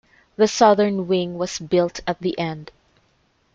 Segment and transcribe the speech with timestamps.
[0.35, 2.71] The southern wing was built at the end.